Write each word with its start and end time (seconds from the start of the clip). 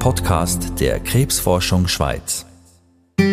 Podcast 0.00 0.80
der 0.80 0.98
Krebsforschung 0.98 1.86
Schweiz. 1.86 2.46
Ich 3.18 3.24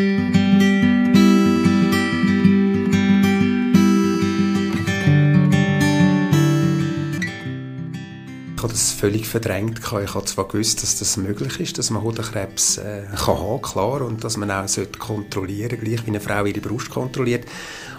habe 8.61 8.73
das 8.73 8.91
völlig 8.91 9.29
verdrängt. 9.29 9.79
Ich 9.79 10.13
habe 10.13 10.25
zwar 10.25 10.49
gewusst, 10.49 10.83
dass 10.83 10.99
das 10.99 11.15
möglich 11.15 11.57
ist, 11.61 11.77
dass 11.77 11.89
man 11.89 12.03
Hodenkrebs 12.03 12.79
äh, 12.79 13.03
kann 13.15 13.39
haben, 13.39 13.61
klar, 13.61 14.01
und 14.01 14.25
dass 14.25 14.35
man 14.35 14.51
auch 14.51 14.67
sollte 14.67 14.99
kontrollieren, 14.99 15.79
gleich 15.79 16.05
wie 16.05 16.09
eine 16.09 16.19
Frau 16.19 16.43
ihre 16.43 16.59
Brust 16.59 16.89
kontrolliert. 16.89 17.45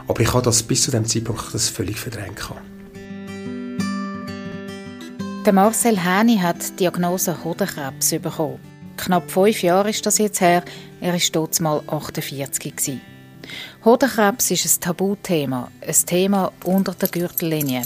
Aber 0.07 0.21
ich 0.21 0.35
habe 0.35 0.43
das 0.43 0.62
bis 0.62 0.82
zu 0.82 0.91
dem 0.91 1.07
Zeitpunkt 1.07 1.55
das 1.55 1.71
völlig 1.71 1.98
verdrängt. 1.98 2.53
Der 5.49 5.55
Marcel 5.55 5.99
Häni 5.99 6.37
hat 6.37 6.73
die 6.73 6.77
Diagnose 6.77 7.43
Hodenkrebs 7.43 8.11
bekommen. 8.21 8.61
Knapp 8.99 9.31
fünf 9.31 9.63
Jahre 9.63 9.89
ist 9.89 10.05
das 10.05 10.18
jetzt 10.18 10.43
her. 10.43 10.63
Er 11.00 11.14
war 11.14 11.21
dort 11.32 11.59
mal 11.61 11.82
48 11.86 12.77
gewesen. 12.77 13.00
Hodenkrebs 13.82 14.50
ist 14.50 14.67
ein 14.67 14.81
Tabuthema, 14.82 15.71
ein 15.81 15.95
Thema 16.05 16.53
unter 16.64 16.93
der 16.93 17.08
Gürtellinie. 17.08 17.81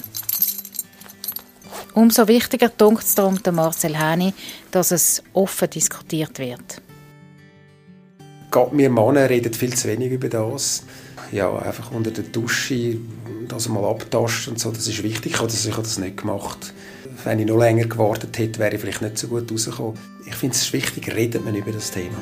Umso 1.94 2.26
wichtiger 2.26 2.68
dunkt 2.68 3.04
es 3.04 3.14
darum 3.14 3.38
Marcel 3.52 3.96
Häni, 3.96 4.34
dass 4.72 4.90
es 4.90 5.22
offen 5.32 5.70
diskutiert 5.70 6.40
wird. 6.40 6.82
Gerade 8.50 8.76
wir 8.76 8.90
Männer 8.90 9.30
reden 9.30 9.54
viel 9.54 9.76
zu 9.76 9.86
wenig 9.86 10.10
über 10.10 10.28
das. 10.28 10.82
Ja, 11.30 11.56
einfach 11.60 11.92
unter 11.92 12.10
der 12.10 12.24
Dusche 12.24 12.96
das 13.46 13.68
mal 13.68 13.88
abtasten 13.88 14.54
und 14.54 14.58
so, 14.58 14.72
das 14.72 14.88
ist 14.88 15.04
wichtig. 15.04 15.34
Ich 15.34 15.38
habe 15.38 15.46
das, 15.46 15.64
ich 15.64 15.72
habe 15.72 15.84
das 15.84 15.98
nicht 15.98 16.16
gemacht. 16.16 16.72
Wenn 17.24 17.38
ich 17.38 17.46
noch 17.46 17.58
länger 17.58 17.84
gewartet 17.84 18.36
hätte, 18.38 18.58
wäre 18.58 18.74
ich 18.74 18.80
vielleicht 18.80 19.02
nicht 19.02 19.16
so 19.16 19.28
gut 19.28 19.50
rausgekommen. 19.50 19.98
Ich 20.26 20.34
finde 20.34 20.56
es 20.56 20.72
wichtig, 20.72 21.14
redet 21.14 21.44
man 21.44 21.54
über 21.54 21.70
das 21.70 21.90
Thema. 21.90 22.16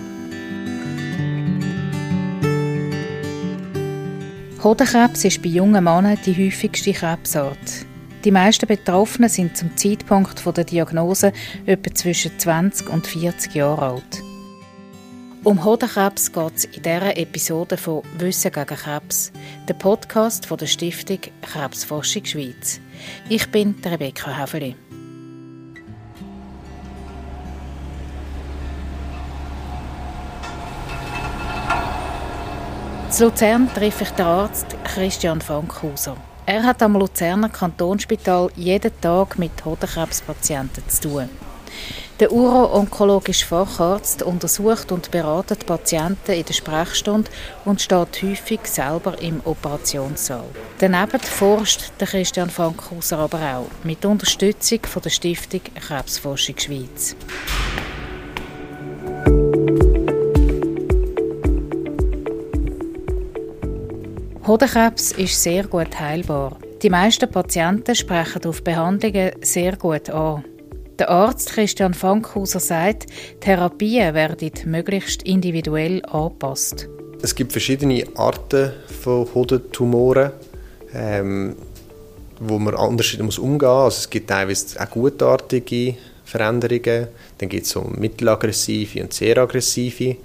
Hodenkrebs 4.62 5.24
ist 5.24 5.40
bei 5.42 5.48
jungen 5.48 5.82
Männern 5.84 6.18
die 6.26 6.36
häufigste 6.36 6.92
Krebsart. 6.92 7.86
Die 8.24 8.30
meisten 8.30 8.66
Betroffenen 8.66 9.30
sind 9.30 9.56
zum 9.56 9.74
Zeitpunkt 9.74 10.44
der 10.54 10.64
Diagnose 10.64 11.32
etwa 11.64 11.94
zwischen 11.94 12.38
20 12.38 12.90
und 12.90 13.06
40 13.06 13.54
Jahre 13.54 13.92
alt. 13.92 14.29
Um 15.42 15.64
Hodenkrebs 15.64 16.32
geht 16.32 16.54
es 16.54 16.64
in 16.66 16.82
dieser 16.82 17.16
Episode 17.16 17.78
von 17.78 18.02
Wissen 18.18 18.52
gegen 18.52 18.76
Krebs, 18.76 19.32
der 19.66 19.72
Podcast 19.72 20.44
von 20.44 20.58
der 20.58 20.66
Stiftung 20.66 21.18
Krebsforschung 21.40 22.26
Schweiz. 22.26 22.78
Ich 23.30 23.50
bin 23.50 23.74
Rebecca 23.82 24.36
Häfeli. 24.36 24.76
In 33.18 33.24
Luzern 33.24 33.72
treffe 33.74 34.04
ich 34.04 34.10
den 34.10 34.26
Arzt 34.26 34.76
Christian 34.84 35.40
Fankhauser. 35.40 36.18
Er 36.44 36.62
hat 36.64 36.82
am 36.82 36.96
Luzerner 36.96 37.48
Kantonsspital 37.48 38.50
jeden 38.56 38.92
Tag 39.00 39.38
mit 39.38 39.64
Hodenkrebspatienten 39.64 40.86
zu 40.86 41.08
tun. 41.08 41.49
Der 42.20 42.32
uro-onkologische 42.32 43.46
Facharzt 43.46 44.22
untersucht 44.22 44.92
und 44.92 45.10
beratet 45.10 45.64
Patienten 45.64 46.32
in 46.32 46.44
der 46.44 46.52
Sprechstunde 46.52 47.30
und 47.64 47.80
steht 47.80 48.22
häufig 48.22 48.60
selber 48.64 49.20
im 49.22 49.40
Operationssaal. 49.44 50.44
Daneben 50.78 51.20
forscht 51.20 51.92
der 51.98 52.08
Christian 52.08 52.50
Fankhauser 52.50 53.18
aber 53.18 53.38
auch 53.38 53.84
mit 53.84 54.04
Unterstützung 54.04 54.80
von 54.84 55.02
der 55.02 55.10
Stiftung 55.10 55.62
Krebsforschung 55.74 56.58
Schweiz. 56.58 57.16
Hodenkrebs 64.46 65.12
ist 65.12 65.42
sehr 65.42 65.68
gut 65.68 65.98
heilbar. 66.00 66.58
Die 66.82 66.90
meisten 66.90 67.30
Patienten 67.30 67.94
sprechen 67.94 68.44
auf 68.46 68.64
Behandlungen 68.64 69.32
sehr 69.42 69.76
gut 69.76 70.10
an. 70.10 70.44
Der 71.00 71.08
Arzt 71.08 71.52
Christian 71.52 71.94
Fankhauser 71.94 72.60
sagt, 72.60 73.06
Therapien 73.40 74.12
werden 74.12 74.50
möglichst 74.66 75.22
individuell 75.22 76.04
angepasst. 76.04 76.90
Es 77.22 77.34
gibt 77.34 77.52
verschiedene 77.52 78.04
Arten 78.16 78.72
von 79.02 79.26
Hodentumoren, 79.34 80.32
ähm, 80.92 81.56
wo 82.38 82.58
man 82.58 82.74
anders 82.74 83.14
umgehen 83.14 83.24
muss. 83.24 83.38
Also 83.38 83.96
es 83.96 84.10
gibt 84.10 84.28
teilweise 84.28 84.78
auch 84.78 84.90
gutartige 84.90 85.94
Veränderungen, 86.26 87.08
dann 87.38 87.48
gibt 87.48 87.64
es 87.64 87.70
so 87.70 87.80
mittelaggressive 87.80 89.02
und 89.02 89.14
sehr 89.14 89.38
aggressive. 89.38 90.16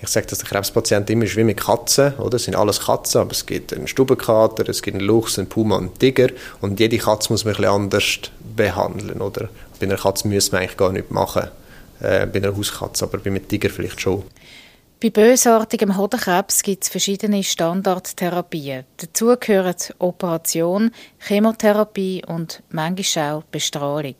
Ich 0.00 0.08
sage, 0.08 0.26
dass 0.26 0.38
der 0.38 0.48
Krebspatient 0.48 1.10
immer 1.10 1.24
ist 1.24 1.34
wie 1.36 1.42
mit 1.44 1.58
Katzen, 1.58 2.14
oder? 2.18 2.36
Es 2.36 2.44
sind 2.44 2.54
alles 2.54 2.78
Katzen, 2.78 3.22
aber 3.22 3.32
es 3.32 3.46
gibt 3.46 3.72
einen 3.72 3.88
Stubenkater, 3.88 4.68
es 4.68 4.80
gibt 4.80 4.96
einen 4.96 5.06
Luchs, 5.06 5.38
einen 5.38 5.48
Puma 5.48 5.76
und 5.76 5.84
einen 5.84 5.98
Tiger 5.98 6.28
und 6.60 6.78
jede 6.78 6.98
Katze 6.98 7.32
muss 7.32 7.44
man 7.44 7.54
ein 7.54 7.56
bisschen 7.56 7.72
anders 7.72 8.18
behandeln, 8.54 9.20
oder? 9.20 9.48
Bei 9.84 9.90
einer 9.90 10.00
Katze 10.00 10.26
müssen 10.28 10.52
wir 10.52 10.60
eigentlich 10.60 10.78
gar 10.78 10.92
nicht 10.92 11.10
machen, 11.10 11.50
äh, 12.00 12.24
bei 12.24 12.38
einer 12.38 12.56
Hauskatze, 12.56 13.04
aber 13.04 13.18
bei 13.18 13.28
einem 13.28 13.46
Tiger 13.46 13.68
vielleicht 13.68 14.00
schon. 14.00 14.22
Bei 15.02 15.10
bösartigem 15.10 15.98
Hodenkrebs 15.98 16.62
gibt 16.62 16.84
es 16.84 16.88
verschiedene 16.88 17.44
Standardtherapien. 17.44 18.84
Dazu 18.96 19.36
gehören 19.38 19.74
Operation, 19.98 20.90
Chemotherapie 21.18 22.24
und 22.26 22.62
manchmal 22.70 23.32
auch 23.34 23.42
Bestrahlung. 23.42 24.16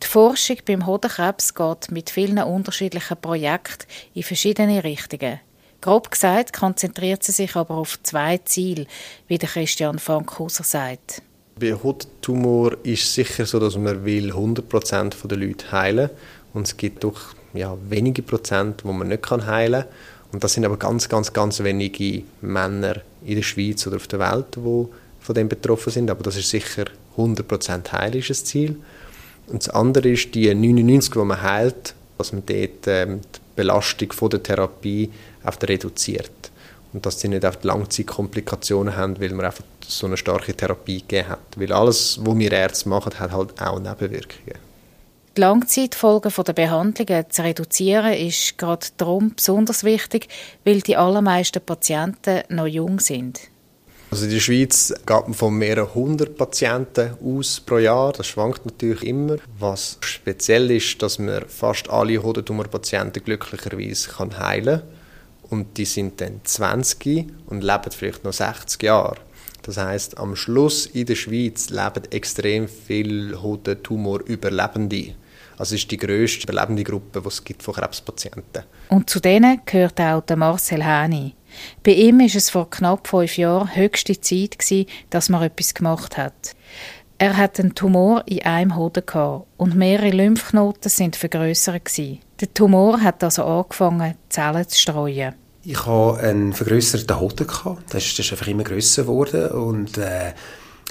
Die 0.00 0.06
Forschung 0.06 0.58
beim 0.64 0.86
Hodenkrebs 0.86 1.54
geht 1.54 1.90
mit 1.90 2.10
vielen 2.10 2.38
unterschiedlichen 2.38 3.20
Projekten 3.20 3.86
in 4.14 4.22
verschiedene 4.22 4.84
Richtungen. 4.84 5.40
Grob 5.80 6.08
gesagt 6.12 6.52
konzentriert 6.52 7.24
sie 7.24 7.32
sich 7.32 7.56
aber 7.56 7.74
auf 7.74 8.00
zwei 8.04 8.38
Ziele, 8.38 8.86
wie 9.26 9.38
der 9.38 9.48
Christian 9.48 9.98
Fankhauser 9.98 10.62
sagt. 10.62 11.22
Bei 11.58 11.74
Hauttumor 11.74 12.76
ist 12.84 13.04
es 13.04 13.14
sicher 13.14 13.46
so, 13.46 13.58
dass 13.58 13.76
man 13.76 14.04
will 14.04 14.32
100% 14.32 15.26
der 15.26 15.38
Leute 15.38 15.72
heilen 15.72 16.10
und 16.54 16.66
es 16.66 16.76
gibt 16.76 17.04
doch 17.04 17.34
ja, 17.54 17.76
wenige 17.88 18.22
Prozent, 18.22 18.84
wo 18.84 18.92
man 18.92 19.08
nicht 19.08 19.30
heilen 19.30 19.82
kann. 19.82 19.90
Und 20.32 20.44
das 20.44 20.52
sind 20.52 20.64
aber 20.64 20.76
ganz, 20.76 21.08
ganz, 21.08 21.32
ganz 21.32 21.60
wenige 21.60 22.22
Männer 22.42 22.96
in 23.24 23.36
der 23.36 23.42
Schweiz 23.42 23.86
oder 23.86 23.96
auf 23.96 24.06
der 24.06 24.18
Welt, 24.18 24.56
die 24.56 24.86
von 25.20 25.34
dem 25.34 25.48
betroffen 25.48 25.90
sind. 25.90 26.10
Aber 26.10 26.22
das 26.22 26.36
ist 26.36 26.50
sicher 26.50 26.84
100% 27.16 27.92
heil 27.92 28.14
ist 28.16 28.30
das 28.30 28.44
Ziel. 28.44 28.76
Und 29.46 29.62
das 29.62 29.70
andere 29.70 30.10
ist 30.10 30.34
die 30.34 30.54
99, 30.54 31.12
die 31.12 31.18
man 31.18 31.42
heilt, 31.42 31.94
dass 32.18 32.32
man 32.32 32.42
dort 32.44 32.86
ähm, 32.86 33.20
die 33.22 33.40
Belastung 33.56 34.12
von 34.12 34.30
der 34.30 34.42
Therapie 34.42 35.10
reduziert. 35.62 36.30
Und 36.92 37.04
dass 37.04 37.20
sie 37.20 37.28
nicht 37.28 37.44
die 37.44 37.66
Langzeitkomplikationen 37.66 38.96
haben, 38.96 39.20
weil 39.20 39.30
man 39.34 39.46
einfach 39.46 39.64
so 39.86 40.06
eine 40.06 40.16
starke 40.16 40.54
Therapie 40.54 41.00
gegeben 41.00 41.28
hat. 41.28 41.40
Weil 41.56 41.72
alles, 41.72 42.18
was 42.22 42.38
wir 42.38 42.52
Ärzte 42.52 42.88
machen, 42.88 43.18
hat 43.18 43.32
halt 43.32 43.60
auch 43.60 43.78
Nebenwirkungen. 43.78 44.58
Die 45.36 45.40
Langzeitfolgen 45.40 46.32
der 46.44 46.52
Behandlungen 46.52 47.26
zu 47.30 47.42
reduzieren, 47.42 48.12
ist 48.12 48.58
gerade 48.58 48.86
darum 48.96 49.34
besonders 49.36 49.84
wichtig, 49.84 50.28
weil 50.64 50.80
die 50.80 50.96
allermeisten 50.96 51.60
Patienten 51.64 52.42
noch 52.48 52.66
jung 52.66 52.98
sind. 52.98 53.38
Also 54.10 54.24
in 54.24 54.30
der 54.30 54.40
Schweiz 54.40 54.88
geht 54.88 55.08
man 55.28 55.34
von 55.34 55.54
mehreren 55.54 55.94
hundert 55.94 56.36
Patienten 56.38 57.12
aus 57.22 57.60
pro 57.60 57.78
Jahr. 57.78 58.12
Das 58.14 58.26
schwankt 58.26 58.64
natürlich 58.64 59.04
immer. 59.04 59.36
Was 59.58 59.98
speziell 60.00 60.70
ist, 60.70 61.02
dass 61.02 61.18
man 61.18 61.44
fast 61.46 61.90
alle 61.90 62.22
Hodentumorpatienten 62.22 63.22
glücklicherweise 63.22 64.08
kann 64.08 64.38
heilen 64.38 64.80
kann. 64.80 64.97
Und 65.50 65.78
die 65.78 65.84
sind 65.84 66.20
dann 66.20 66.40
20 66.44 67.26
und 67.46 67.64
leben 67.64 67.90
vielleicht 67.90 68.24
noch 68.24 68.32
60 68.32 68.82
Jahre. 68.82 69.16
Das 69.62 69.76
heißt, 69.76 70.18
am 70.18 70.36
Schluss 70.36 70.86
in 70.86 71.06
der 71.06 71.14
Schweiz 71.14 71.70
leben 71.70 72.10
extrem 72.10 72.68
viele 72.68 73.42
Hodentumor-Überlebende. 73.42 75.14
Also 75.58 75.74
ist 75.74 75.90
die 75.90 75.96
grösste 75.96 76.44
überlebende 76.44 76.84
Gruppe, 76.84 77.20
die 77.20 77.28
es 77.28 77.42
gibt 77.42 77.62
von 77.62 77.74
Krebspatienten. 77.74 78.62
Und 78.88 79.10
zu 79.10 79.20
denen 79.20 79.60
gehört 79.66 80.00
auch 80.00 80.22
der 80.22 80.36
Marcel 80.36 80.84
Häni. 80.84 81.34
Bei 81.82 81.92
ihm 81.92 82.20
ist 82.20 82.36
es 82.36 82.50
vor 82.50 82.70
knapp 82.70 83.08
fünf 83.08 83.36
Jahren 83.36 83.74
höchste 83.74 84.20
Zeit 84.20 84.58
gewesen, 84.58 84.86
dass 85.10 85.28
man 85.28 85.42
etwas 85.42 85.74
gemacht 85.74 86.16
hat. 86.16 86.54
Er 87.18 87.36
hat 87.36 87.58
einen 87.58 87.74
Tumor 87.74 88.22
in 88.26 88.42
einem 88.42 88.76
Hoden 88.76 89.02
und 89.56 89.74
mehrere 89.74 90.10
Lymphknoten 90.10 90.88
sind 90.88 91.16
vergrößert 91.16 91.84
gewesen. 91.84 92.20
Der 92.40 92.54
Tumor 92.54 93.00
hat 93.00 93.24
also 93.24 93.44
angefangen, 93.44 94.14
Zellen 94.28 94.68
zu 94.68 94.78
streuen. 94.78 95.34
Ich 95.64 95.84
hatte 95.84 96.20
einen 96.20 96.52
vergrößerten 96.52 97.18
Hoden 97.18 97.46
Das 97.90 98.04
ist, 98.04 98.30
einfach 98.30 98.46
immer 98.46 98.62
grösser 98.62 99.02
geworden 99.02 99.50
und 99.50 99.98
äh, 99.98 100.32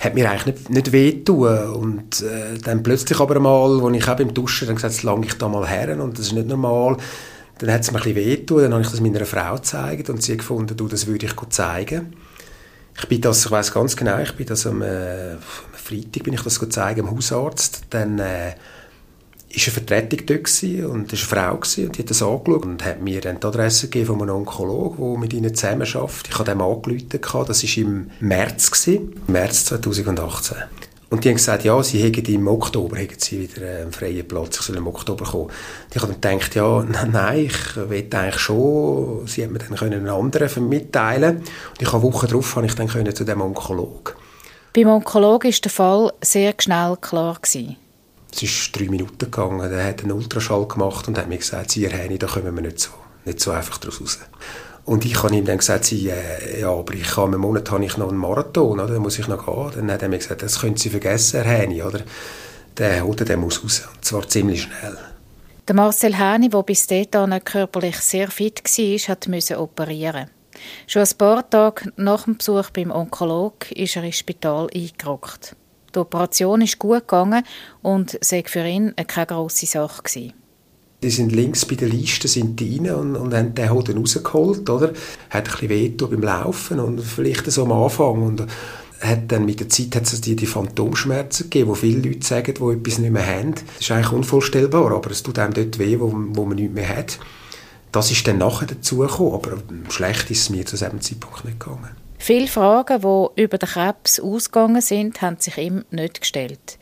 hat 0.01 0.13
mir 0.13 0.29
eigentlich 0.29 0.45
nicht, 0.45 0.69
nicht 0.69 0.91
wehtun. 0.91 1.69
Und 1.73 2.21
äh, 2.21 2.57
dann 2.61 2.83
plötzlich 2.83 3.19
aber 3.19 3.39
mal, 3.39 3.81
als 3.81 3.95
ich 3.95 4.07
auch 4.07 4.17
beim 4.17 4.33
Duschen 4.33 4.67
dann 4.67 4.75
gesagt 4.75 4.94
jetzt 4.94 5.03
lange 5.03 5.25
ich 5.25 5.35
da 5.35 5.47
mal 5.47 5.67
her 5.67 6.01
und 6.01 6.17
das 6.17 6.27
ist 6.27 6.33
nicht 6.33 6.47
normal, 6.47 6.97
dann 7.59 7.71
hat 7.71 7.81
es 7.81 7.91
mir 7.91 7.97
ein 7.97 8.03
bisschen 8.03 8.15
wehtun. 8.17 8.63
Dann 8.63 8.73
habe 8.73 8.83
ich 8.83 8.91
das 8.91 9.00
meiner 9.00 9.25
Frau 9.25 9.55
gezeigt 9.55 10.09
und 10.09 10.21
sie 10.21 10.33
hat 10.33 10.39
gefunden, 10.39 10.75
du, 10.75 10.88
das 10.88 11.07
würde 11.07 11.25
ich 11.25 11.50
zeigen. 11.50 12.13
Ich 13.00 13.07
bin 13.07 13.21
das, 13.21 13.45
ich 13.45 13.51
weiß 13.51 13.73
ganz 13.73 13.95
genau, 13.95 14.19
ich 14.19 14.33
bin 14.33 14.47
das 14.47 14.67
am, 14.67 14.81
äh, 14.81 15.38
Freitag 15.73 16.23
bin 16.23 16.33
ich 16.33 16.41
das 16.41 16.59
zeigen 16.69 17.07
am 17.07 17.15
Hausarzt. 17.15 17.83
Dann 17.91 18.19
äh, 18.19 18.53
ist 19.49 19.67
eine 19.67 19.73
Vertretung 19.73 20.25
dort 20.25 20.63
und 20.91 21.11
das 21.11 21.31
war 21.31 21.49
eine 21.49 21.61
Frau 21.61 21.81
und 21.83 21.97
die 21.97 22.01
hat 22.01 22.09
das 22.09 22.21
angeschaut 22.21 22.65
und 22.65 22.85
hat 22.85 23.01
mir 23.01 23.21
dann 23.21 23.39
die 23.39 23.47
Adresse 23.47 23.88
gegeben 23.88 24.07
von 24.07 24.21
einem 24.21 24.35
Onkologen, 24.35 25.11
der 25.11 25.19
mit 25.19 25.33
ihnen 25.33 25.55
zusammenarbeitet. 25.55 26.27
Ich 26.29 26.38
habe 26.38 26.51
dem 26.51 26.61
angerufen, 26.61 27.07
das 27.09 27.63
war 27.63 27.83
im 27.83 28.11
März, 28.19 28.88
im 28.88 29.13
März 29.27 29.65
2018. 29.65 30.57
Und 31.09 31.23
die 31.23 31.29
haben 31.29 31.35
gesagt, 31.38 31.63
ja, 31.63 31.81
sie 31.83 32.03
hätten 32.03 32.33
im 32.33 32.47
Oktober 32.49 32.97
sie 33.17 33.39
wieder 33.39 33.65
einen 33.65 33.94
freien 33.94 34.27
Platz, 34.27 34.57
ich 34.59 34.65
soll 34.65 34.75
im 34.75 34.88
Oktober 34.88 35.23
kommen. 35.23 35.50
Ich 35.93 36.01
habe 36.01 36.13
dann 36.19 36.39
gedacht, 36.39 36.55
ja, 36.55 36.83
nein, 37.11 37.45
ich 37.45 37.75
will 37.77 38.07
eigentlich 38.11 38.39
schon, 38.39 39.25
sie 39.25 39.43
hätten 39.43 39.53
mir 39.53 39.59
dann 39.59 39.93
einen 39.93 40.09
anderen 40.09 40.67
mitteilen 40.67 41.38
Und 41.38 41.81
ich 41.81 41.93
habe 41.93 42.03
Wochen 42.03 42.27
darauf 42.27 42.57
habe 42.57 42.65
ich 42.65 42.75
dann 42.75 42.89
können 42.89 43.15
zu 43.15 43.23
dem 43.23 43.39
Onkologen. 43.39 44.15
Beim 44.73 44.88
Onkologen 44.89 45.50
war 45.50 45.59
der 45.59 45.71
Fall 45.71 46.13
sehr 46.21 46.53
schnell 46.59 46.97
klar. 47.00 47.38
Gewesen. 47.41 47.77
Es 48.31 48.44
ist 48.44 48.77
drei 48.77 48.85
Minuten 48.85 49.18
gegangen, 49.18 49.59
er 49.71 49.88
hat 49.88 50.03
einen 50.03 50.12
Ultraschall 50.12 50.68
gemacht 50.68 51.07
und 51.07 51.18
hat 51.18 51.27
mir 51.27 51.38
gesagt, 51.38 51.71
Sie, 51.71 51.88
Herr 51.88 52.09
da 52.09 52.27
kommen 52.27 52.56
wir 52.56 52.62
nicht 52.62 52.79
so, 52.79 52.91
nicht 53.25 53.39
so 53.39 53.51
einfach 53.51 53.77
daraus 53.77 54.01
raus. 54.01 54.19
Und 54.85 55.03
ich 55.06 55.21
habe 55.21 55.35
ihm 55.35 55.45
dann 55.45 55.57
gesagt, 55.57 55.85
Sie, 55.85 56.12
ja, 56.59 56.71
aber 56.71 56.94
ich 56.94 57.18
habe, 57.18 57.35
im 57.35 57.41
Monat 57.41 57.69
habe 57.71 57.83
ich 57.83 57.97
noch 57.97 58.09
einen 58.09 58.18
Marathon, 58.18 58.79
oder? 58.79 58.94
da 58.94 59.00
muss 59.00 59.19
ich 59.19 59.27
noch 59.27 59.45
gehen. 59.45 59.71
Dann 59.75 59.91
hat 59.91 60.01
er 60.01 60.09
mir 60.09 60.18
gesagt, 60.18 60.44
das 60.44 60.62
können 60.62 60.77
Sie 60.77 60.89
vergessen, 60.89 61.44
Herr 61.44 61.57
Heini, 61.57 61.81
oder? 61.81 62.01
Der, 62.77 63.07
oder 63.07 63.25
der 63.25 63.38
muss 63.38 63.63
raus, 63.63 63.83
und 63.94 64.06
zwar 64.06 64.27
ziemlich 64.27 64.63
schnell. 64.63 64.97
Der 65.68 65.75
Marcel 65.75 66.15
Häni, 66.15 66.47
der 66.47 66.63
bis 66.63 66.88
dahin 66.88 67.44
körperlich 67.44 67.97
sehr 67.97 68.31
fit 68.31 68.63
war, 68.63 69.07
hat 69.09 69.27
müssen 69.27 69.57
operieren. 69.57 70.29
Schon 70.88 71.01
ein 71.01 71.18
paar 71.18 71.50
Tage 71.50 71.91
nach 71.97 72.24
dem 72.24 72.38
Besuch 72.38 72.69
beim 72.69 72.89
Onkolog 72.89 73.69
ist 73.71 73.97
er 73.97 74.03
ins 74.03 74.19
Spital 74.19 74.69
eingerückt. 74.74 75.57
Die 75.97 76.01
Operation 76.01 76.61
ist 76.61 76.77
gut 76.77 77.07
gegangen 77.07 77.44
und 77.81 78.19
sei 78.21 78.44
für 78.45 78.63
ihn 78.63 78.94
keine 79.07 79.25
grosse 79.25 79.65
Sache 79.65 80.03
gewesen. 80.03 80.33
Die 81.01 81.09
sind 81.09 81.31
links 81.31 81.65
bei 81.65 81.73
der 81.73 81.89
Liste 81.89 82.27
sind 82.27 82.59
die 82.59 82.77
rein 82.77 82.94
und, 82.94 83.15
und 83.15 83.33
haben 83.33 83.55
den 83.55 83.71
Hoden 83.71 83.97
rausgeholt, 83.97 84.69
oder? 84.69 84.94
Hat 85.31 85.47
ein 85.47 85.51
bisschen 85.51 85.69
wehgetan 85.69 86.11
beim 86.11 86.21
Laufen 86.21 86.79
und 86.79 87.01
vielleicht 87.01 87.49
so 87.51 87.63
am 87.63 87.71
Anfang 87.71 88.21
und 88.21 88.45
hat 89.01 89.31
dann 89.31 89.45
mit 89.45 89.59
der 89.59 89.69
Zeit 89.69 89.95
hat 89.95 90.03
es 90.03 90.21
die, 90.21 90.35
die 90.35 90.45
Phantomschmerzen 90.45 91.49
gegeben, 91.49 91.71
wo 91.71 91.73
viele 91.73 92.07
Leute 92.07 92.27
sagen, 92.27 92.53
die 92.53 92.73
etwas 92.73 93.00
nicht 93.00 93.11
mehr 93.11 93.25
haben. 93.25 93.55
Das 93.55 93.81
ist 93.81 93.89
eigentlich 93.91 94.11
unvorstellbar, 94.11 94.91
aber 94.91 95.09
es 95.09 95.23
tut 95.23 95.39
einem 95.39 95.55
dort 95.55 95.79
weh, 95.79 96.00
wo, 96.00 96.13
wo 96.13 96.45
man 96.45 96.57
nichts 96.57 96.75
mehr 96.75 96.95
hat. 96.95 97.17
Das 97.91 98.11
ist 98.11 98.27
dann 98.27 98.38
nachher 98.38 98.67
dazugekommen, 98.67 99.33
aber 99.33 99.57
schlecht 99.89 100.29
ist 100.29 100.41
es 100.41 100.50
mir 100.51 100.63
zu 100.63 100.77
diesem 100.77 101.01
Zeitpunkt 101.01 101.43
nicht 101.43 101.59
gegangen. 101.59 102.06
Viele 102.19 102.47
Fragen, 102.47 103.01
die 103.01 103.41
über 103.41 103.57
den 103.57 103.69
Krebs 103.69 104.19
ausgegangen 104.19 104.81
sind, 104.81 105.21
haben 105.21 105.37
sich 105.39 105.57
ihm 105.57 105.85
nicht 105.91 106.21
gestellt. 106.21 106.77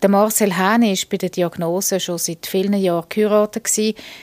Der 0.00 0.08
Marcel 0.08 0.54
Häni 0.56 0.92
ist 0.92 1.08
bei 1.08 1.16
der 1.16 1.30
Diagnose 1.30 2.00
schon 2.00 2.18
seit 2.18 2.46
vielen 2.46 2.74
Jahren 2.74 3.06
geheiratet. 3.08 3.68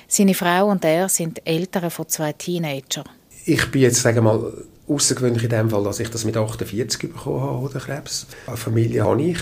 Seine 0.08 0.34
Frau 0.34 0.70
und 0.70 0.86
er 0.86 1.10
sind 1.10 1.46
Eltern 1.46 1.92
von 1.92 2.08
zwei 2.08 2.34
Teenagern. 2.34 3.04
Ich 3.46 3.70
bin 3.72 3.82
jetzt, 3.82 4.02
sagen 4.02 4.18
wir 4.18 4.22
mal, 4.22 4.54
außergewöhnlich 4.88 5.44
in 5.44 5.50
dem 5.50 5.70
Fall, 5.70 5.84
dass 5.84 6.00
ich 6.00 6.10
das 6.10 6.26
mit 6.26 6.38
48 6.38 7.14
bekommen 7.14 7.42
habe, 7.42 7.58
oder 7.60 7.80
Krebs. 7.80 8.28
Eine 8.48 8.58
Familie 8.58 9.04
habe 9.04 9.22
ich. 9.22 9.40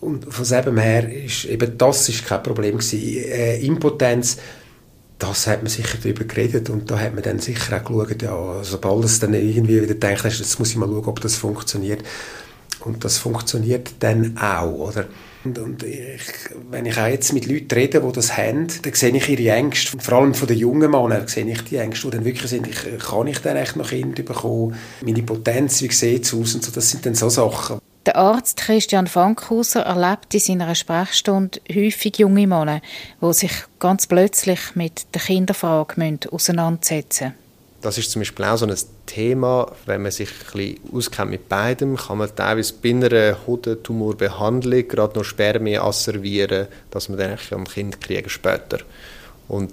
Und 0.00 0.32
von 0.32 0.44
dem 0.46 0.78
her 0.78 1.12
ist 1.12 1.46
eben 1.46 1.78
das 1.78 2.08
ist 2.08 2.26
kein 2.26 2.42
Problem 2.42 2.78
gewesen. 2.78 3.00
Äh, 3.00 3.64
Impotenz 3.64 4.38
das 5.18 5.46
hat 5.46 5.62
man 5.62 5.70
sicher 5.70 5.98
darüber 6.02 6.24
geredet 6.24 6.70
und 6.70 6.90
da 6.90 6.98
hat 6.98 7.14
man 7.14 7.22
dann 7.22 7.38
sicher 7.38 7.76
auch 7.76 7.84
geschaut, 7.84 8.22
ja, 8.22 8.62
sobald 8.62 9.04
es 9.04 9.20
dann 9.20 9.34
irgendwie 9.34 9.82
wieder 9.82 9.94
denkt, 9.94 10.24
jetzt 10.24 10.58
muss 10.58 10.70
ich 10.70 10.76
mal 10.76 10.88
schauen, 10.88 11.04
ob 11.04 11.20
das 11.20 11.36
funktioniert. 11.36 12.02
Und 12.80 13.04
das 13.04 13.18
funktioniert 13.18 13.92
dann 14.00 14.36
auch, 14.36 14.90
oder? 14.90 15.06
Und, 15.44 15.58
und 15.58 15.82
ich, 15.82 16.20
wenn 16.70 16.86
ich 16.86 16.98
auch 16.98 17.06
jetzt 17.06 17.32
mit 17.32 17.46
Leuten 17.46 17.72
rede, 17.72 18.00
die 18.00 18.12
das 18.12 18.36
haben, 18.36 18.66
dann 18.82 18.92
sehe 18.92 19.16
ich 19.16 19.28
ihre 19.28 19.54
Ängste. 19.54 19.98
Vor 19.98 20.18
allem 20.18 20.34
von 20.34 20.48
den 20.48 20.58
jungen 20.58 20.90
Männern 20.90 21.28
sehe 21.28 21.46
ich 21.46 21.62
die 21.62 21.76
Ängste, 21.76 22.10
die 22.10 22.16
dann 22.16 22.24
wirklich 22.24 22.50
sind, 22.50 22.66
ich, 22.66 22.98
kann 22.98 23.26
ich 23.26 23.38
dann 23.38 23.56
echt 23.56 23.76
noch 23.76 23.88
Kinder 23.88 24.22
bekommen? 24.22 24.74
Meine 25.02 25.22
Potenz, 25.22 25.80
wie 25.82 25.92
sieht 25.92 26.24
es 26.24 26.34
aus? 26.34 26.54
Und 26.54 26.64
so, 26.64 26.72
das 26.72 26.90
sind 26.90 27.04
dann 27.06 27.14
so 27.14 27.28
Sachen. 27.28 27.78
Der 28.06 28.16
Arzt 28.16 28.58
Christian 28.58 29.06
Fankhauser 29.06 29.80
erlebt 29.80 30.34
in 30.34 30.40
seiner 30.40 30.74
Sprechstunde 30.74 31.58
häufig 31.74 32.18
junge 32.18 32.46
Männer, 32.46 32.82
die 33.22 33.32
sich 33.32 33.52
ganz 33.78 34.06
plötzlich 34.06 34.60
mit 34.74 35.06
der 35.14 35.22
Kinderfrage 35.22 36.18
auseinandersetzen 36.30 37.28
müssen. 37.28 37.44
Das 37.80 37.96
ist 37.96 38.10
zum 38.10 38.20
Beispiel 38.20 38.44
auch 38.44 38.56
so 38.56 38.66
ein 38.66 38.76
Thema, 39.06 39.70
wenn 39.86 40.02
man 40.02 40.10
sich 40.10 40.28
ein 40.30 40.52
bisschen 40.52 40.80
auskennt 40.94 41.30
mit 41.30 41.48
beidem, 41.48 41.96
kann 41.96 42.18
man 42.18 42.34
teilweise 42.34 42.74
bei 42.82 42.90
einer 42.90 43.36
Hodentumorbehandlung 43.46 44.88
gerade 44.88 45.18
noch 45.18 45.24
Spermien 45.24 45.82
asservieren, 45.82 46.68
dass 46.90 47.08
man 47.08 47.18
dann 47.18 47.38
am 47.50 47.66
Kind 47.66 48.00
kriegen 48.02 48.28
später. 48.28 48.78
Und 49.48 49.70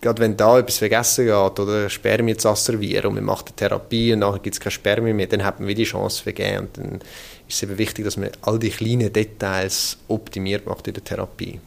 gerade 0.00 0.22
wenn 0.22 0.36
da 0.36 0.58
etwas 0.58 0.78
vergessen 0.78 1.26
geht 1.26 1.60
oder 1.60 1.88
Spermien 1.88 2.38
zu 2.38 2.48
asservieren 2.48 3.06
und 3.06 3.14
man 3.14 3.24
macht 3.24 3.48
eine 3.48 3.56
Therapie 3.56 4.12
und 4.12 4.20
nachher 4.20 4.40
gibt 4.40 4.54
es 4.54 4.60
keine 4.60 4.72
Spermien 4.72 5.16
mehr, 5.16 5.26
dann 5.26 5.44
hat 5.44 5.58
man 5.58 5.68
wieder 5.68 5.78
die 5.78 5.84
Chance 5.84 6.22
vergeben. 6.22 6.58
Und 6.58 6.78
dann 6.78 7.00
ist 7.48 7.56
es 7.56 7.62
eben 7.62 7.78
wichtig, 7.78 8.04
dass 8.04 8.16
man 8.16 8.30
all 8.42 8.58
die 8.58 8.70
kleinen 8.70 9.12
Details 9.12 9.96
optimiert 10.08 10.66
macht 10.66 10.86
in 10.88 10.94
der 10.94 11.04
Therapie. 11.04 11.60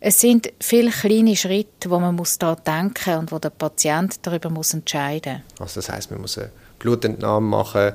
Es 0.00 0.20
sind 0.20 0.52
viele 0.60 0.90
kleine 0.90 1.34
Schritte, 1.36 1.90
wo 1.90 1.98
man 1.98 2.14
muss 2.14 2.38
daran 2.38 2.62
denken 2.66 3.18
und 3.18 3.32
wo 3.32 3.38
der 3.38 3.50
Patient 3.50 4.14
darüber 4.22 4.50
muss 4.50 4.74
entscheiden 4.74 5.42
muss. 5.58 5.60
Also 5.60 5.80
das 5.80 5.90
heißt, 5.90 6.10
man 6.10 6.20
muss 6.20 6.38
eine 6.38 6.50
Blutentnahme 6.78 7.46
machen. 7.46 7.92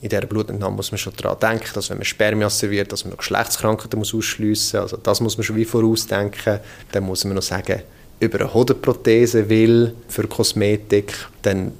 In 0.00 0.08
dieser 0.08 0.22
Blutentnahme 0.22 0.76
muss 0.76 0.90
man 0.90 0.98
schon 0.98 1.12
daran 1.16 1.38
denken, 1.38 1.70
dass 1.74 1.90
wenn 1.90 1.98
man 1.98 2.04
Spermien 2.04 2.50
serviert, 2.50 2.90
dass 2.90 3.04
man 3.04 3.12
noch 3.12 3.18
Geschlechtskrankheiten 3.18 3.98
muss 3.98 4.14
ausschliessen 4.14 4.80
muss. 4.80 4.92
Also 4.92 4.96
das 4.96 5.20
muss 5.20 5.36
man 5.36 5.44
schon 5.44 5.56
wie 5.56 5.64
vorausdenken. 5.64 6.58
Dann 6.90 7.04
muss 7.04 7.24
man 7.24 7.34
noch 7.34 7.42
sagen, 7.42 7.82
über 8.18 8.40
eine 8.40 8.54
Hodenprothese 8.54 9.48
will 9.48 9.94
für 10.08 10.26
Kosmetik, 10.26 11.12
dann 11.42 11.72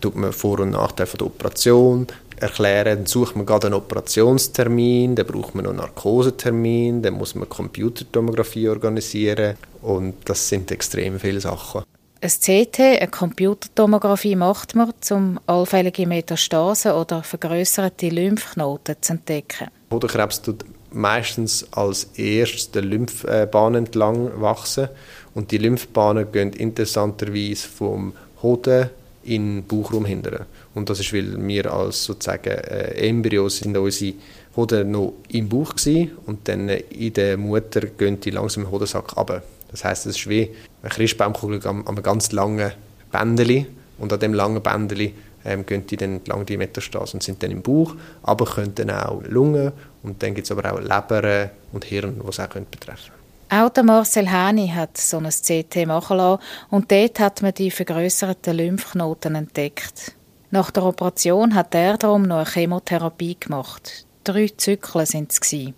tut 0.00 0.16
man 0.16 0.32
Vor- 0.32 0.60
und 0.60 0.70
Nachteile 0.70 1.10
der 1.10 1.26
Operation 1.26 2.06
erklären, 2.40 2.98
dann 2.98 3.06
sucht 3.06 3.36
man 3.36 3.46
gerade 3.46 3.66
einen 3.66 3.74
Operationstermin, 3.74 5.14
dann 5.14 5.26
braucht 5.26 5.54
man 5.54 5.64
noch 5.64 5.70
einen 5.70 5.80
Narkosetermin, 5.80 7.02
dann 7.02 7.14
muss 7.14 7.34
man 7.34 7.48
Computertomographie 7.48 8.68
organisieren 8.68 9.56
und 9.82 10.14
das 10.24 10.48
sind 10.48 10.70
extrem 10.70 11.18
viele 11.18 11.40
Sachen. 11.40 11.82
Ein 12.20 12.30
CT, 12.30 12.80
eine 12.80 13.08
Computertomographie 13.08 14.34
macht 14.34 14.74
man, 14.74 14.92
um 15.10 15.38
allfällige 15.46 16.06
Metastasen 16.06 16.92
oder 16.92 17.22
vergrößerte 17.22 18.08
Lymphknoten 18.08 18.96
zu 19.00 19.12
entdecken. 19.12 19.68
Hodenkrebs 19.92 20.42
tut 20.42 20.64
meistens 20.90 21.66
als 21.72 22.04
erstes 22.16 22.70
die 22.72 22.80
Lymphbahn 22.80 23.74
entlang 23.76 24.40
wachsen 24.40 24.88
und 25.34 25.52
die 25.52 25.58
Lymphbahnen 25.58 26.32
gehen 26.32 26.52
interessanterweise 26.52 27.68
vom 27.68 28.12
Hoden 28.42 28.90
in 29.22 29.56
den 29.56 29.64
Bauchraum 29.64 30.04
hindern. 30.04 30.46
Und 30.74 30.90
das 30.90 31.00
ist, 31.00 31.12
weil 31.12 31.36
wir 31.46 31.72
als 31.72 32.04
sozusagen 32.04 32.50
äh, 32.50 33.08
Embryos 33.08 33.58
sind 33.58 33.76
unsere 33.76 34.14
Hoden 34.56 34.90
noch 34.90 35.14
im 35.28 35.48
Bauch 35.48 35.74
gewesen, 35.74 36.12
und 36.26 36.46
dann 36.48 36.68
in 36.68 37.12
der 37.12 37.36
Mutter 37.36 37.80
gehen 37.80 38.20
die 38.20 38.30
langsam 38.30 38.64
im 38.64 38.70
Hodensack 38.70 39.16
runter. 39.16 39.42
Das 39.70 39.84
heißt, 39.84 40.06
es 40.06 40.16
ist 40.16 40.28
wie 40.28 40.50
eine 40.82 40.90
Christbaumkugel 40.90 41.66
an 41.66 41.86
einem 41.86 42.02
ganz 42.02 42.32
langen 42.32 42.72
Bändeli 43.10 43.66
und 43.98 44.12
an 44.12 44.20
dem 44.20 44.34
langen 44.34 44.62
Bändeli 44.62 45.14
ähm, 45.44 45.64
gehen 45.64 45.86
die 45.86 45.96
dann 45.96 46.20
lang 46.26 46.44
die 46.46 46.56
Metastasen 46.56 47.18
und 47.18 47.22
sind 47.22 47.42
dann 47.42 47.50
im 47.50 47.62
Bauch, 47.62 47.94
aber 48.22 48.44
können 48.44 48.74
dann 48.74 48.90
auch 48.90 49.22
Lungen 49.22 49.72
und 50.02 50.22
dann 50.22 50.34
gibt 50.34 50.46
es 50.46 50.52
aber 50.56 50.72
auch 50.72 50.80
Leber 50.80 51.50
und 51.72 51.84
Hirn, 51.84 52.20
die 52.22 52.28
es 52.28 52.40
auch 52.40 52.48
betreffen 52.48 53.12
können. 53.48 53.64
Auch 53.64 53.70
der 53.70 53.82
Marcel 53.82 54.28
Häni 54.28 54.68
hat 54.68 54.98
so 54.98 55.18
ein 55.18 55.30
CT 55.30 55.86
machen 55.86 56.18
lassen 56.18 56.42
und 56.70 56.90
dort 56.92 57.18
hat 57.18 57.40
man 57.40 57.54
die 57.54 57.70
vergrößerten 57.70 58.54
Lymphknoten 58.54 59.36
entdeckt. 59.36 60.12
Nach 60.50 60.70
der 60.70 60.84
Operation 60.84 61.54
hat 61.54 61.74
er 61.74 61.98
darum 61.98 62.22
noch 62.22 62.36
eine 62.36 62.46
Chemotherapie 62.46 63.36
gemacht. 63.38 64.06
Drei 64.24 64.50
Zyklen 64.56 65.06
sind 65.06 65.32
es. 65.32 65.72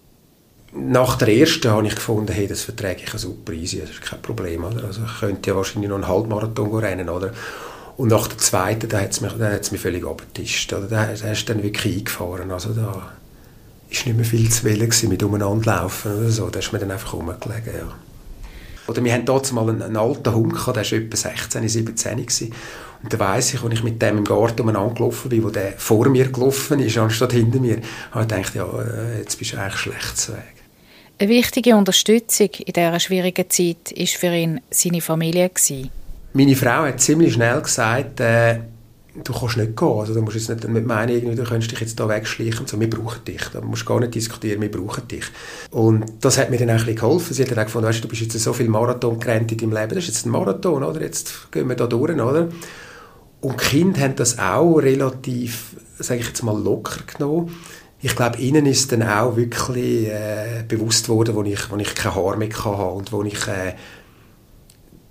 Nach 0.72 1.16
der 1.16 1.28
ersten 1.28 1.70
habe 1.70 1.86
ich 1.88 1.96
gefunden, 1.96 2.32
hey, 2.32 2.46
das 2.46 2.62
verträge 2.62 3.02
ich 3.04 3.10
super 3.10 3.52
easy, 3.52 3.80
das 3.80 3.90
ist 3.90 4.02
kein 4.02 4.22
Problem. 4.22 4.62
Oder? 4.62 4.84
Also 4.84 5.02
ich 5.04 5.20
könnte 5.20 5.50
ja 5.50 5.56
wahrscheinlich 5.56 5.88
noch 5.88 5.96
einen 5.96 6.06
Halbmarathon 6.06 6.78
rennen. 6.78 7.08
Oder? 7.08 7.32
Und 7.96 8.08
nach 8.08 8.28
der 8.28 8.38
zweiten, 8.38 8.88
da 8.88 9.00
hat 9.00 9.10
es 9.10 9.20
mich, 9.20 9.32
mich 9.72 9.80
völlig 9.80 10.06
abgetischt. 10.06 10.70
Da, 10.70 10.78
da 10.78 11.04
ist 11.06 11.48
dann 11.48 11.62
wirklich 11.62 11.98
eingefahren. 11.98 12.52
Also 12.52 12.72
da 12.72 13.10
ist 13.90 14.06
nicht 14.06 14.16
mehr 14.16 14.24
viel 14.24 14.48
zu 14.48 14.62
wählen 14.64 14.88
mit 15.08 15.22
umeinander 15.24 15.74
laufen 15.78 16.18
oder 16.18 16.30
so. 16.30 16.48
Da 16.48 16.60
ist 16.60 16.72
mir 16.72 16.78
dann 16.78 16.92
einfach 16.92 17.12
rumgelegen, 17.12 17.74
ja. 17.76 17.92
Oder 18.86 19.04
wir 19.04 19.12
hatten 19.12 19.54
mal 19.54 19.68
einen, 19.68 19.82
einen 19.82 19.96
alten 19.96 20.34
Hund 20.34 20.52
der 20.66 20.74
war 20.74 20.92
etwa 20.92 21.16
16, 21.16 21.68
17 21.68 22.16
gewesen. 22.16 22.52
Und 23.02 23.12
da 23.12 23.18
weiss 23.18 23.54
ich, 23.54 23.62
als 23.62 23.72
ich 23.72 23.82
mit 23.82 24.00
dem 24.02 24.18
im 24.18 24.24
Garten 24.24 24.60
umeinander 24.60 24.94
gelaufen 24.94 25.28
bin, 25.30 25.42
wo 25.42 25.50
der 25.50 25.72
vor 25.78 26.08
mir 26.08 26.30
gelaufen 26.30 26.80
ist, 26.80 26.98
anstatt 26.98 27.32
hinter 27.32 27.58
mir, 27.58 27.78
habe 28.12 28.22
ich 28.22 28.28
gedacht, 28.28 28.54
ja, 28.54 28.64
äh, 28.64 29.18
jetzt 29.18 29.38
bist 29.38 29.52
du 29.52 29.58
eigentlich 29.58 29.76
schlecht 29.76 30.18
zu 30.18 30.32
Weg. 30.32 30.60
Eine 31.18 31.30
wichtige 31.30 31.76
Unterstützung 31.76 32.48
in 32.64 32.72
dieser 32.72 33.00
schwierigen 33.00 33.48
Zeit 33.50 33.94
war 33.96 34.06
für 34.06 34.34
ihn 34.34 34.60
seine 34.70 35.00
Familie. 35.00 35.48
Gewesen. 35.48 35.90
Meine 36.32 36.56
Frau 36.56 36.84
hat 36.84 37.00
ziemlich 37.00 37.34
schnell 37.34 37.60
gesagt, 37.60 38.20
äh, 38.20 38.60
du 39.24 39.32
kannst 39.32 39.56
nicht 39.56 39.76
gehen. 39.76 39.88
Also, 39.88 40.14
du 40.14 40.22
musst 40.22 40.36
jetzt 40.36 40.48
nicht 40.48 40.64
damit 40.64 40.86
meinen, 40.86 41.14
irgendwie, 41.14 41.36
du 41.36 41.44
könntest 41.44 41.72
dich 41.72 41.80
jetzt 41.80 41.98
da 41.98 42.08
wegschleichen. 42.08 42.66
So, 42.66 42.78
wir 42.80 42.88
brauchen 42.88 43.24
dich. 43.24 43.42
Da 43.52 43.60
musst 43.60 43.84
gar 43.84 44.00
nicht 44.00 44.14
diskutieren, 44.14 44.60
wir 44.60 44.70
brauchen 44.70 45.08
dich. 45.08 45.24
Und 45.70 46.04
das 46.20 46.38
hat 46.38 46.50
mir 46.50 46.58
dann 46.58 46.70
auch 46.70 46.86
ein 46.86 46.94
geholfen. 46.94 47.34
Sie 47.34 47.42
hat 47.42 47.50
dann 47.50 47.58
auch 47.58 47.64
gefunden, 47.64 47.88
weißt, 47.88 48.04
du 48.04 48.08
bist 48.08 48.22
jetzt 48.22 48.38
so 48.38 48.52
viel 48.52 48.68
Marathon 48.68 49.18
gerannt 49.18 49.52
in 49.52 49.58
deinem 49.58 49.72
Leben. 49.72 49.88
Das 49.90 49.98
ist 49.98 50.08
jetzt 50.08 50.26
ein 50.26 50.30
Marathon, 50.30 50.82
oder? 50.82 51.00
Jetzt 51.00 51.50
gehen 51.50 51.68
wir 51.68 51.76
da 51.76 51.86
durch, 51.86 52.14
oder? 52.14 52.48
Und 53.40 53.60
die 53.60 53.64
Kinder 53.64 54.00
haben 54.00 54.16
das 54.16 54.38
auch 54.38 54.76
relativ, 54.76 55.76
sage 55.98 56.20
ich 56.20 56.28
jetzt 56.28 56.42
mal, 56.42 56.58
locker 56.58 57.00
genommen. 57.06 57.56
Ich 58.02 58.16
glaube, 58.16 58.38
ihnen 58.38 58.66
ist 58.66 58.92
dann 58.92 59.02
auch 59.02 59.36
wirklich 59.36 60.08
äh, 60.08 60.64
bewusst 60.66 61.08
worden, 61.08 61.34
wo 61.34 61.42
ich, 61.42 61.70
wo 61.70 61.76
ich 61.76 61.94
kein 61.94 62.14
Haar 62.14 62.36
mehr 62.36 62.48
hatte 62.48 62.82
und 62.82 63.12
wo 63.12 63.22
ich 63.22 63.46
äh, 63.46 63.74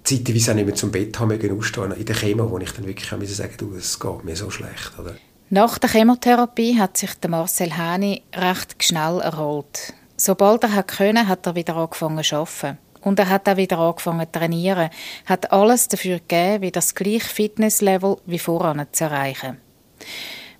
zeitweise 0.03 0.51
auch 0.51 0.55
nicht 0.55 0.65
mehr 0.65 0.75
zum 0.75 0.91
Bett 0.91 1.19
haben 1.19 1.27
mögen 1.27 1.55
ausstehen, 1.57 1.91
in 1.91 2.05
der 2.05 2.15
Chemo, 2.15 2.49
wo 2.49 2.57
ich 2.57 2.71
dann 2.71 2.87
wirklich 2.87 3.07
sagen 3.07 3.21
musste, 3.21 3.77
es 3.77 3.99
geht 3.99 4.23
mir 4.23 4.35
so 4.35 4.49
schlecht. 4.49 4.97
Oder? 4.97 5.15
Nach 5.51 5.77
der 5.77 5.89
Chemotherapie 5.89 6.79
hat 6.79 6.97
sich 6.97 7.13
der 7.15 7.29
Marcel 7.29 7.75
Häni 7.75 8.21
recht 8.35 8.83
schnell 8.83 9.19
erholt. 9.19 9.93
Sobald 10.15 10.63
er 10.63 10.83
konnte, 10.83 11.27
hat 11.27 11.45
er 11.45 11.55
wieder 11.55 11.75
angefangen 11.75 12.23
zu 12.23 12.35
arbeiten. 12.35 12.77
Und 13.01 13.19
er 13.19 13.29
hat 13.29 13.47
auch 13.47 13.57
wieder 13.57 13.79
angefangen 13.79 14.27
zu 14.31 14.39
trainieren, 14.39 14.89
hat 15.25 15.51
alles 15.51 15.87
dafür 15.87 16.19
gegeben, 16.19 16.61
wie 16.61 16.71
das 16.71 16.95
gleiche 16.95 17.27
Fitnesslevel 17.27 18.17
wie 18.25 18.39
voran 18.39 18.85
zu 18.91 19.05
erreichen. 19.05 19.57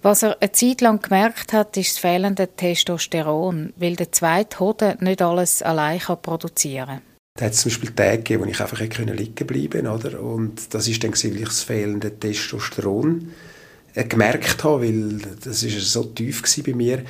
Was 0.01 0.24
er 0.24 0.38
eine 0.41 0.51
Zeit 0.53 0.79
lang 0.79 1.01
gemerkt 1.01 1.51
hat, 1.51 1.75
ist 1.75 1.91
das 1.91 1.98
fehlende 1.98 2.48
Testosteron, 2.48 3.74
weil 3.75 3.98
der 3.98 4.13
zweite 4.13 4.60
Hoden 4.60 4.98
nicht 5.01 5.22
alles 5.22 5.62
allein 5.62 6.00
produzieren 6.00 6.88
kann. 6.88 7.01
Da 7.38 7.46
hat 7.46 7.53
es 7.53 7.62
zum 7.62 7.69
Beispiel 7.69 7.91
Tage 7.91 8.17
gegeben, 8.17 8.43
wo 8.43 8.50
ich 8.50 8.60
einfach 8.60 8.79
liegen 8.79 9.13
liegen 9.13 9.48
bleiben 9.48 9.88
oder? 9.88 10.22
Und 10.22 10.74
das 10.74 10.88
ist 10.88 11.03
dann 11.03 11.13
ich 11.13 11.43
das 11.43 11.63
fehlende 11.63 12.17
Testosteron 12.17 13.34
äh, 13.93 14.05
gemerkt 14.05 14.63
habe, 14.63 14.84
weil 14.84 15.19
das 15.43 15.63
ist 15.63 15.91
so 15.91 16.03
tief 16.03 16.43
bei 16.65 16.74
mir, 16.74 17.03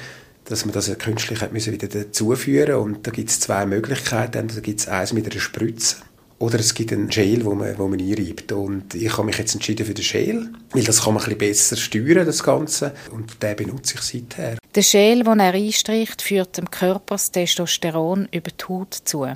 dass 0.49 0.65
man 0.65 0.73
das 0.73 0.95
künstlich 0.97 1.41
hat 1.41 1.53
müssen 1.53 1.73
wieder 1.73 1.87
dazuführen 1.87 2.75
und 2.75 3.05
da 3.05 3.11
gibt 3.11 3.29
es 3.29 3.39
zwei 3.39 3.65
Möglichkeiten. 3.65 4.47
Da 4.47 4.59
gibt 4.61 4.79
es 4.79 4.87
eins 4.87 5.13
mit 5.13 5.31
einer 5.31 5.39
Spritze 5.39 5.97
oder 6.39 6.59
es 6.59 6.73
gibt 6.73 6.91
einen 6.91 7.09
Gel, 7.09 7.45
wo 7.45 7.53
man, 7.53 7.77
wo 7.77 7.87
man 7.87 7.99
einreibt. 7.99 8.51
Und 8.51 8.95
ich 8.95 9.11
habe 9.11 9.25
mich 9.25 9.37
jetzt 9.37 9.53
entschieden 9.53 9.85
für 9.85 9.93
den 9.93 10.05
Gel, 10.05 10.49
weil 10.71 10.83
das 10.83 11.03
kann 11.03 11.13
man 11.13 11.23
ein 11.23 11.37
bisschen 11.37 11.37
besser 11.37 11.75
steuern, 11.75 12.25
das 12.25 12.43
Ganze. 12.43 12.93
Und 13.11 13.43
den 13.43 13.55
benutze 13.55 13.95
ich 13.95 14.01
seither. 14.01 14.57
Der 14.73 14.83
Gel, 14.83 15.23
den 15.23 15.39
er 15.39 15.53
einstreicht, 15.53 16.21
führt 16.21 16.57
dem 16.57 16.71
Körper 16.71 17.15
das 17.15 17.31
Testosteron 17.31 18.27
über 18.31 18.51
die 18.51 18.65
Haut 18.65 18.93
zu. 18.93 19.27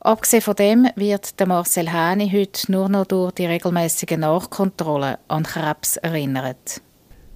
Abgesehen 0.00 0.42
von 0.42 0.56
dem 0.56 0.88
wird 0.96 1.38
der 1.38 1.46
Marcel 1.46 1.92
Häni 1.92 2.30
heute 2.30 2.72
nur 2.72 2.88
noch 2.88 3.06
durch 3.06 3.32
die 3.32 3.46
regelmäßigen 3.46 4.20
Nachkontrollen 4.20 5.18
an 5.28 5.42
Krebs 5.42 5.98
erinnert. 5.98 6.80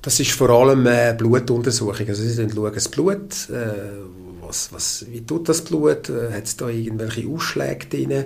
Das 0.04 0.20
ist 0.20 0.32
vor 0.32 0.50
allem 0.50 0.87
eine 0.87 1.14
Blutuntersuchung. 1.14 2.06
Also 2.06 2.23
sie 2.23 2.50
schauen 2.50 2.75
das 2.75 2.88
Blut, 2.88 3.49
äh, 3.49 3.96
was, 4.42 4.70
was, 4.73 5.06
wie 5.11 5.23
tut 5.23 5.49
das 5.49 5.62
Blut, 5.62 6.11
äh, 6.11 6.30
hat 6.32 6.44
es 6.44 6.56
da 6.56 6.68
irgendwelche 6.68 7.26
Ausschläge 7.26 7.87
drin. 7.87 8.25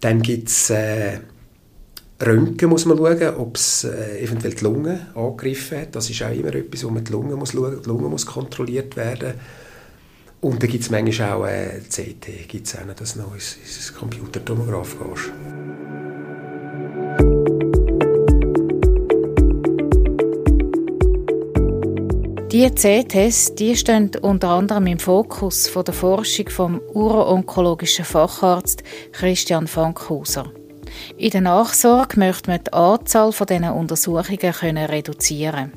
Dann 0.00 0.22
gibt 0.22 0.48
es 0.48 0.70
äh, 0.70 1.18
Röntgen, 2.24 2.70
muss 2.70 2.84
man 2.84 2.98
schauen, 2.98 3.34
ob 3.36 3.56
es 3.56 3.82
äh, 3.82 4.22
eventuell 4.22 4.54
die 4.54 4.62
Lunge 4.62 5.06
angegriffen 5.16 5.80
hat. 5.80 5.96
Das 5.96 6.08
ist 6.08 6.22
auch 6.22 6.32
immer 6.32 6.54
etwas, 6.54 6.84
wo 6.84 6.90
man 6.90 7.02
die 7.02 7.10
Lunge 7.10 7.34
muss 7.34 7.50
schauen, 7.50 7.82
die 7.82 7.88
Lunge 7.88 8.08
muss 8.08 8.24
kontrolliert 8.24 8.96
werden 8.96 9.34
und 10.42 10.60
dann 10.60 10.68
gibt 10.68 10.82
es 10.82 10.90
manchmal 10.90 11.32
auch 11.32 11.46
äh, 11.46 11.80
CT, 11.88 12.48
gibt 12.48 12.66
es 12.66 12.76
auch 12.76 12.84
noch, 12.84 12.94
dass 12.94 13.14
du 13.14 13.20
noch 13.20 13.32
ins, 13.32 13.56
ins 13.64 13.94
Computertomograph 13.94 14.96
gehst. 14.98 15.30
Diese 22.52 22.74
CTs 22.74 23.54
die 23.54 23.74
stehen 23.74 24.10
unter 24.20 24.50
anderem 24.50 24.86
im 24.86 24.98
Fokus 24.98 25.68
von 25.68 25.86
der 25.86 25.94
Forschung 25.94 26.50
vom 26.50 26.82
uro-onkologischen 26.92 28.04
Facharzt 28.04 28.82
Christian 29.10 29.66
Fankhauser. 29.66 30.52
In 31.16 31.30
der 31.30 31.40
Nachsorge 31.40 32.18
möchte 32.18 32.50
man 32.50 32.62
die 32.62 32.72
Anzahl 32.74 33.30
dieser 33.30 33.74
Untersuchungen 33.74 34.52
können 34.52 34.84
reduzieren 34.84 35.72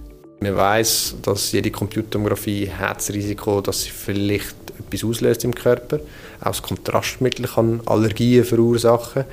man 0.46 0.56
weiß, 0.56 1.16
dass 1.22 1.52
jede 1.52 1.72
Computertomographie 1.72 2.68
Herzrisiko, 2.68 3.62
dass 3.62 3.84
sie 3.84 3.90
vielleicht 3.90 4.56
etwas 4.78 5.04
auslöst 5.04 5.44
im 5.44 5.56
Körper. 5.56 6.00
Auch 6.40 6.48
das 6.48 6.62
Kontrastmittel 6.62 7.48
kann 7.48 7.82
Allergien 7.86 8.44
verursachen. 8.44 9.24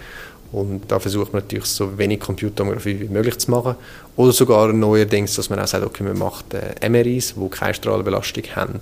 Und 0.53 0.83
da 0.89 0.99
versucht 0.99 1.33
man 1.33 1.43
natürlich 1.43 1.65
so 1.65 1.97
wenig 1.97 2.21
Computertomographie 2.21 3.01
wie 3.01 3.09
möglich 3.09 3.39
zu 3.39 3.51
machen. 3.51 3.75
Oder 4.17 4.33
sogar 4.33 4.73
neuerdings, 4.73 5.35
dass 5.35 5.49
man 5.49 5.59
auch 5.59 5.67
sagt, 5.67 5.85
okay, 5.85 6.03
man 6.03 6.19
macht 6.19 6.53
äh, 6.53 6.89
MRIs, 6.89 7.35
die 7.37 7.49
keine 7.49 7.73
Strahlenbelastung 7.73 8.45
haben. 8.55 8.79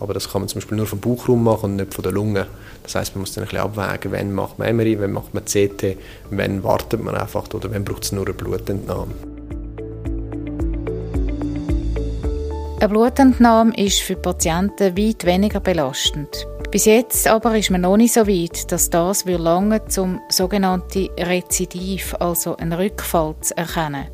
Aber 0.00 0.14
das 0.14 0.30
kann 0.30 0.40
man 0.40 0.48
zum 0.48 0.60
Beispiel 0.60 0.76
nur 0.76 0.86
vom 0.86 1.00
Bauchraum 1.00 1.44
machen 1.44 1.72
und 1.72 1.76
nicht 1.76 1.94
von 1.94 2.02
der 2.02 2.12
Lunge. 2.12 2.46
Das 2.82 2.94
heißt, 2.94 3.14
man 3.14 3.20
muss 3.20 3.34
dann 3.34 3.44
ein 3.44 3.48
bisschen 3.48 3.64
abwägen, 3.64 4.12
wann 4.12 4.32
macht 4.32 4.58
man 4.58 4.74
MRI, 4.76 4.98
wann 5.00 5.12
macht 5.12 5.34
man 5.34 5.44
CT, 5.44 5.96
wann 6.30 6.64
wartet 6.64 7.02
man 7.02 7.14
einfach 7.14 7.44
oder 7.52 7.70
wann 7.70 7.84
braucht 7.84 8.04
es 8.04 8.12
nur 8.12 8.24
eine 8.24 8.34
Blutentnahme. 8.34 9.12
Eine 12.80 12.88
Blutentnahme 12.88 13.72
ist 13.78 14.00
für 14.00 14.16
Patienten 14.16 14.96
weit 14.96 15.24
weniger 15.24 15.60
belastend. 15.60 16.46
Bis 16.74 16.86
jetzt 16.86 17.28
aber 17.28 17.56
ist 17.56 17.70
man 17.70 17.82
noch 17.82 17.96
nicht 17.96 18.14
so 18.14 18.26
weit, 18.26 18.72
dass 18.72 18.90
das 18.90 19.24
lange 19.26 19.86
zum 19.86 20.20
sogenannten 20.28 21.08
Rezidiv, 21.16 22.16
also 22.18 22.56
einen 22.56 22.72
Rückfall, 22.72 23.36
zu 23.42 23.56
erkennen. 23.56 24.08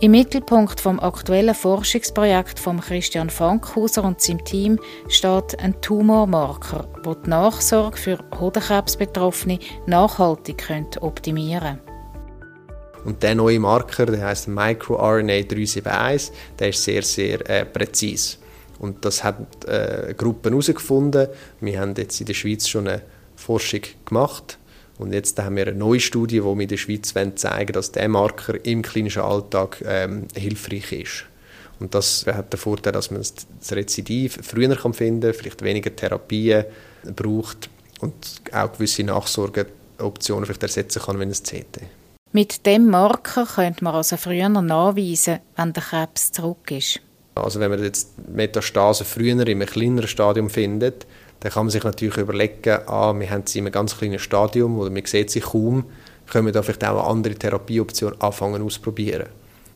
Im 0.00 0.10
Mittelpunkt 0.10 0.78
vom 0.78 1.00
aktuellen 1.00 1.54
Forschungsprojekt 1.54 2.58
von 2.58 2.78
Christian 2.78 3.30
Fankhauser 3.30 4.04
und 4.04 4.20
seinem 4.20 4.44
Team 4.44 4.78
steht 5.08 5.58
ein 5.58 5.80
Tumormarker, 5.80 6.90
der 7.02 7.14
die 7.14 7.30
Nachsorge 7.30 7.96
für 7.96 8.18
Hodenkrebsbetroffene 8.38 9.58
nachhaltig 9.86 10.62
optimieren 11.00 11.78
könnte. 11.78 13.02
Und 13.06 13.22
der 13.22 13.34
neue 13.34 13.60
Marker, 13.60 14.04
der 14.04 14.26
heißt 14.26 14.48
MicroRNA 14.48 15.40
371, 15.40 16.32
der 16.58 16.68
ist 16.68 16.84
sehr, 16.84 17.02
sehr 17.02 17.48
äh, 17.48 17.64
präzise. 17.64 18.36
Und 18.78 19.04
das 19.04 19.24
hat 19.24 19.64
äh, 19.64 20.14
Gruppen 20.16 20.52
herausgefunden. 20.52 21.28
Wir 21.60 21.80
haben 21.80 21.94
jetzt 21.96 22.20
in 22.20 22.26
der 22.26 22.34
Schweiz 22.34 22.68
schon 22.68 22.88
eine 22.88 23.02
Forschung 23.34 23.80
gemacht. 24.04 24.58
Und 24.98 25.12
jetzt 25.12 25.38
haben 25.38 25.56
wir 25.56 25.66
eine 25.66 25.76
neue 25.76 26.00
Studie, 26.00 26.42
wo 26.42 26.54
wir 26.54 26.62
in 26.62 26.68
der 26.68 26.76
Schweiz 26.76 27.12
zeigen 27.12 27.72
dass 27.72 27.92
der 27.92 28.08
Marker 28.08 28.64
im 28.64 28.82
klinischen 28.82 29.22
Alltag 29.22 29.82
ähm, 29.86 30.26
hilfreich 30.34 30.92
ist. 30.92 31.24
Und 31.78 31.94
das 31.94 32.26
hat 32.26 32.52
den 32.52 32.58
Vorteil, 32.58 32.92
dass 32.92 33.10
man 33.10 33.20
das 33.20 33.72
Rezidiv 33.72 34.38
früher 34.42 34.74
kann 34.76 34.94
finden 34.94 35.30
kann, 35.30 35.38
vielleicht 35.38 35.62
weniger 35.62 35.94
Therapien 35.94 36.64
braucht 37.14 37.68
und 38.00 38.14
auch 38.52 38.72
gewisse 38.72 39.04
Nachsorgeoptionen 39.04 40.46
vielleicht 40.46 40.62
ersetzen 40.62 41.02
kann, 41.02 41.18
wenn 41.18 41.30
es 41.30 41.42
CT. 41.42 41.82
Mit 42.32 42.66
dem 42.66 42.88
Marker 42.88 43.46
könnte 43.46 43.84
man 43.84 43.94
also 43.94 44.16
früher 44.16 44.48
nachweisen, 44.48 45.40
wenn 45.56 45.72
der 45.72 45.82
Krebs 45.82 46.32
zurück 46.32 46.70
ist. 46.70 47.00
Also 47.36 47.60
wenn 47.60 47.70
man 47.70 47.82
jetzt 47.82 48.08
Metastasen 48.28 49.06
früher 49.06 49.32
in 49.32 49.40
einem 49.40 49.66
kleineren 49.66 50.08
Stadium 50.08 50.48
findet, 50.48 51.06
dann 51.40 51.52
kann 51.52 51.66
man 51.66 51.70
sich 51.70 51.84
natürlich 51.84 52.16
überlegen, 52.16 52.78
ah, 52.86 53.14
wir 53.16 53.30
haben 53.30 53.46
sie 53.46 53.58
in 53.58 53.66
einem 53.66 53.72
ganz 53.72 53.96
kleinen 53.96 54.18
Stadium 54.18 54.78
oder 54.78 54.90
man 54.90 55.04
sieht 55.04 55.30
sie 55.30 55.40
kaum, 55.40 55.84
können 56.26 56.46
wir 56.46 56.52
da 56.52 56.62
vielleicht 56.62 56.84
auch 56.84 56.98
eine 56.98 57.08
andere 57.08 57.34
Therapieoption 57.34 58.14
anfangen 58.20 58.62
ausprobieren. 58.62 59.26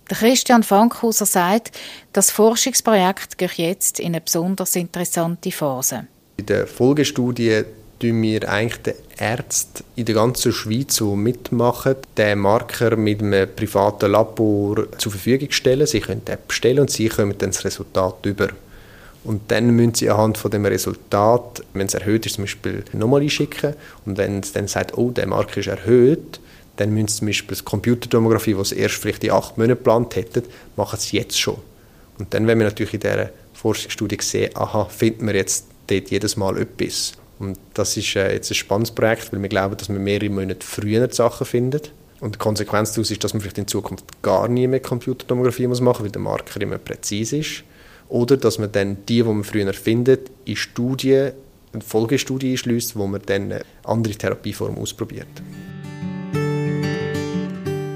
Der 0.08 0.16
Christian 0.16 0.62
Fankhauser 0.62 1.26
sagt, 1.26 1.78
das 2.12 2.30
Forschungsprojekt 2.30 3.38
geht 3.38 3.52
jetzt 3.52 4.00
in 4.00 4.06
eine 4.06 4.20
besonders 4.20 4.74
interessante 4.74 5.52
Phase. 5.52 6.06
In 6.38 6.46
der 6.46 6.66
Folgestudie 6.66 7.62
tun 8.00 8.22
wir 8.22 8.48
eigentlich 8.48 8.82
den 8.82 8.94
Ärzten 9.18 9.84
in 9.94 10.06
der 10.06 10.14
ganzen 10.14 10.52
Schweiz, 10.52 10.96
die 10.96 11.04
mitmachen, 11.04 11.96
den 12.16 12.38
Marker 12.40 12.96
mit 12.96 13.22
einem 13.22 13.48
privaten 13.54 14.10
Labor 14.10 14.90
zur 14.98 15.12
Verfügung 15.12 15.50
stellen. 15.52 15.86
Sie 15.86 16.00
können 16.00 16.24
den 16.24 16.38
bestellen 16.48 16.80
und 16.80 16.90
sie 16.90 17.08
kommen 17.08 17.36
dann 17.38 17.50
das 17.50 17.64
Resultat 17.64 18.24
über. 18.24 18.48
Und 19.22 19.42
dann 19.50 19.70
müssen 19.76 19.94
sie 19.94 20.08
anhand 20.08 20.38
von 20.38 20.50
dem 20.50 20.64
Resultat, 20.64 21.62
wenn 21.74 21.86
es 21.86 21.94
erhöht 21.94 22.24
ist, 22.24 22.36
zum 22.36 22.44
Beispiel 22.44 22.84
nochmal 22.94 23.20
einschicken. 23.20 23.74
Und 24.06 24.16
wenn 24.16 24.40
es 24.40 24.52
dann 24.52 24.66
sagt, 24.66 24.96
oh, 24.96 25.10
der 25.10 25.26
Marker 25.26 25.58
ist 25.58 25.66
erhöht, 25.66 26.40
dann 26.76 26.90
müssen 26.94 27.08
sie 27.08 27.16
zum 27.18 27.26
Beispiel 27.26 27.56
die 27.58 27.64
Computertomographie, 27.64 28.54
die 28.54 28.64
sie 28.64 28.78
erst 28.78 28.94
vielleicht 28.94 29.22
in 29.22 29.32
acht 29.32 29.58
Monaten 29.58 29.78
geplant 29.78 30.16
hätten, 30.16 30.44
machen 30.76 30.98
sie 30.98 31.18
jetzt 31.18 31.38
schon. 31.38 31.58
Und 32.18 32.32
dann, 32.32 32.46
wenn 32.46 32.58
wir 32.58 32.66
natürlich 32.66 32.94
in 32.94 33.00
dieser 33.00 33.30
Forschungsstudie 33.52 34.18
sehen, 34.22 34.56
aha, 34.56 34.86
finden 34.86 35.26
wir 35.26 35.34
jetzt 35.34 35.66
dort 35.86 36.10
jedes 36.10 36.38
Mal 36.38 36.56
etwas. 36.56 37.12
Und 37.40 37.58
das 37.72 37.96
ist 37.96 38.14
äh, 38.16 38.34
jetzt 38.34 38.50
ein 38.50 38.54
spannendes 38.54 38.94
Projekt, 38.94 39.32
weil 39.32 39.40
wir 39.40 39.48
glauben, 39.48 39.76
dass 39.76 39.88
man 39.88 40.04
mehrere 40.04 40.28
Monate 40.28 40.64
früher 40.64 41.08
die 41.08 41.14
Sachen 41.14 41.46
findet. 41.46 41.90
Und 42.20 42.34
die 42.34 42.38
Konsequenz 42.38 42.92
daraus 42.92 43.10
ist, 43.10 43.24
dass 43.24 43.32
man 43.32 43.40
vielleicht 43.40 43.56
in 43.56 43.66
Zukunft 43.66 44.04
gar 44.22 44.46
nie 44.46 44.66
mehr 44.66 44.80
Computertomographie 44.80 45.66
machen 45.66 45.84
muss, 45.84 46.00
weil 46.00 46.10
der 46.10 46.20
Marker 46.20 46.60
immer 46.60 46.76
präzise 46.76 47.38
ist. 47.38 47.64
Oder 48.10 48.36
dass 48.36 48.58
man 48.58 48.70
dann 48.70 48.98
die, 49.08 49.16
die 49.16 49.22
man 49.22 49.42
früher 49.42 49.72
findet, 49.72 50.30
in 50.44 50.56
Studien, 50.56 51.32
in 51.72 51.80
Folgestudien 51.80 52.52
einschließt, 52.52 52.94
wo 52.96 53.06
man 53.06 53.22
dann 53.24 53.44
eine 53.44 53.62
andere 53.84 54.14
Therapieform 54.14 54.76
ausprobiert. 54.76 55.28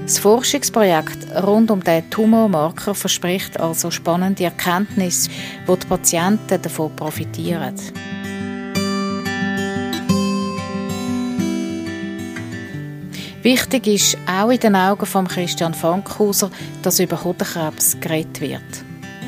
Das 0.05 0.17
Forschungsprojekt 0.19 1.35
rund 1.43 1.69
um 1.69 1.83
den 1.83 2.09
Tumormarker 2.09 2.95
verspricht 2.95 3.59
also 3.59 3.91
spannende 3.91 4.45
Erkenntnisse, 4.45 5.29
wo 5.67 5.75
die 5.75 5.85
Patienten 5.85 6.61
davon 6.61 6.95
profitieren. 6.95 7.75
Wichtig 13.45 13.85
ist 13.85 14.17
auch 14.27 14.49
in 14.49 14.59
den 14.59 14.75
Augen 14.75 15.05
von 15.05 15.27
Christian 15.27 15.75
Fankhauser, 15.75 16.49
dass 16.81 16.99
über 16.99 17.23
Hodenkrebs 17.23 17.95
geredet 18.01 18.41
wird. 18.41 18.63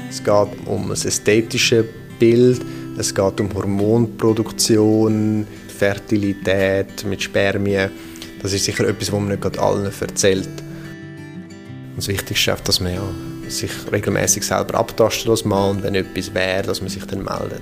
Es 0.10 0.24
geht 0.24 0.48
um 0.66 0.86
ein 0.86 0.92
ästhetisches 0.94 1.86
Bild, 2.18 2.60
es 2.98 3.14
geht 3.14 3.40
um 3.40 3.54
Hormonproduktion, 3.54 5.46
Fertilität 5.68 7.06
mit 7.06 7.22
Spermien. 7.22 7.92
Das 8.42 8.54
ist 8.54 8.66
sicher 8.66 8.88
etwas, 8.88 9.12
was 9.12 9.20
man 9.20 9.38
nicht 9.38 9.60
allen 9.60 9.86
erzählt. 9.86 10.48
Und 10.48 11.98
das 11.98 12.08
Wichtigste 12.08 12.52
ist, 12.54 12.68
dass 12.68 12.80
man 12.80 12.96
ja, 12.96 13.04
sich 13.50 13.70
regelmäßig 13.92 14.44
selber 14.44 14.80
abtastet 14.80 15.30
als 15.30 15.46
Mann 15.46 15.76
und 15.76 15.84
wenn 15.84 15.94
etwas 15.94 16.34
wäre, 16.34 16.64
dass 16.64 16.82
man 16.82 16.90
sich 16.90 17.06
dann 17.06 17.20
meldet. 17.20 17.62